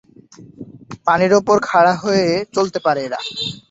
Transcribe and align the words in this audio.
পানির 1.07 1.33
ওপর 1.39 1.57
খাড়া 1.67 1.93
হয়ে 2.03 2.25
চলতে 2.55 2.79
পারে 2.85 3.01
এরা। 3.07 3.19